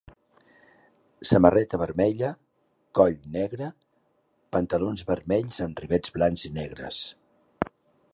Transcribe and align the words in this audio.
Samarreta 1.31 1.79
vermella, 1.81 2.31
coll 2.99 3.19
negre, 3.35 3.67
pantalons 4.57 5.05
vermells 5.11 5.61
amb 5.67 5.83
rivets 5.85 6.15
blancs 6.17 6.47
i 6.51 6.55
negres. 6.57 7.05